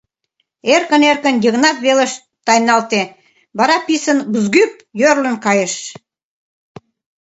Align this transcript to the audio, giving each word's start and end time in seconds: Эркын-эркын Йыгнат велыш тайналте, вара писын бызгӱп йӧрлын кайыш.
Эркын-эркын 0.75 1.35
Йыгнат 1.43 1.77
велыш 1.85 2.13
тайналте, 2.45 3.01
вара 3.57 3.77
писын 3.87 4.17
бызгӱп 4.31 4.73
йӧрлын 4.99 5.35
кайыш. 5.45 5.75